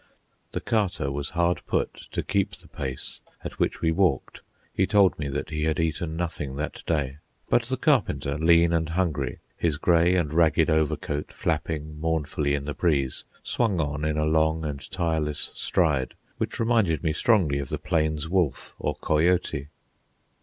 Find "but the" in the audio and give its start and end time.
7.51-7.77